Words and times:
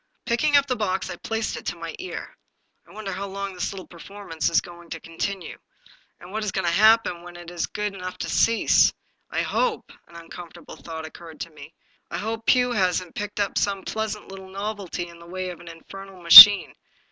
Picking 0.25 0.57
up 0.57 0.65
the 0.65 0.75
box, 0.75 1.11
I 1.11 1.15
placed 1.17 1.55
it 1.57 1.65
to 1.67 1.75
my 1.75 1.95
ear." 1.99 2.35
I 2.87 2.91
wonder 2.91 3.11
how 3.13 3.27
long 3.27 3.53
this 3.53 3.71
little 3.71 3.85
performance 3.85 4.49
is 4.49 4.59
going 4.59 4.89
to 4.89 4.99
continue. 4.99 5.59
And 6.19 6.31
what 6.31 6.43
is 6.43 6.51
going 6.51 6.65
to 6.65 6.71
happen 6.73 7.21
when 7.21 7.35
it 7.35 7.51
is 7.51 7.67
good 7.67 7.93
enough 7.93 8.17
to 8.17 8.27
cease? 8.27 8.91
I 9.29 9.43
hope 9.43 9.91
"—an 10.07 10.15
uncomfortable 10.15 10.75
thought 10.75 11.05
oc 11.05 11.13
curred 11.13 11.39
to 11.41 11.51
me 11.51 11.75
—"I 12.09 12.17
hope 12.17 12.47
Pugh 12.47 12.71
hasn't 12.71 13.13
picked 13.13 13.39
up 13.39 13.59
some 13.59 13.83
pleasant 13.83 14.27
little 14.27 14.49
novelty 14.49 15.07
in 15.07 15.19
the 15.19 15.27
way 15.29 15.49
of 15.51 15.59
an 15.59 15.67
infernal 15.67 16.19
machine. 16.19 16.73